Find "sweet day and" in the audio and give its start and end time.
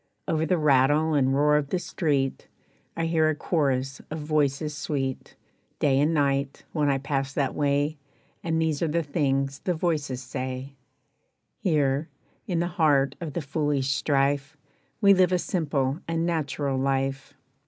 4.75-6.11